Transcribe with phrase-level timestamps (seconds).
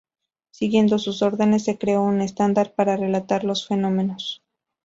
[0.49, 4.41] Siguiendo sus órdenes, se creó un estándar para relatar los fenómenos.